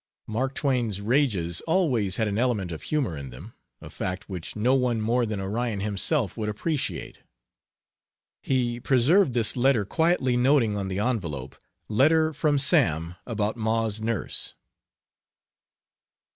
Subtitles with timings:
[0.25, 4.73] Mark Twain's rages always had an element of humor in them, a fact which no
[4.73, 7.19] one more than Orion himself would appreciate.
[8.41, 11.55] He preserved this letter, quietly noting on the envelope,
[11.87, 14.55] "Letter from Sam, about ma's nurse."